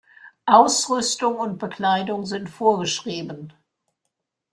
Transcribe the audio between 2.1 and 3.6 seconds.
sind vorgeschrieben.